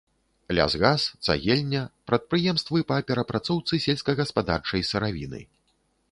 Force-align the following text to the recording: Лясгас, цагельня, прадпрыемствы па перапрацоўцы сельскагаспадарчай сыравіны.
Лясгас, 0.59 1.03
цагельня, 1.27 1.83
прадпрыемствы 2.11 2.81
па 2.91 2.97
перапрацоўцы 3.11 3.73
сельскагаспадарчай 3.85 4.81
сыравіны. 4.93 5.43